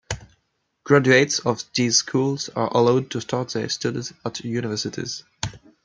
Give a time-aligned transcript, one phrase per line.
[0.83, 5.23] Graduates of these schools are allowed to start their studies at universities.